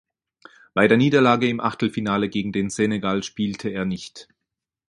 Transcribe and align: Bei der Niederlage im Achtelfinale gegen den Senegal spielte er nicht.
Bei 0.73 0.87
der 0.87 0.97
Niederlage 0.97 1.47
im 1.47 1.59
Achtelfinale 1.59 2.27
gegen 2.27 2.51
den 2.51 2.71
Senegal 2.71 3.21
spielte 3.21 3.69
er 3.69 3.85
nicht. 3.85 4.29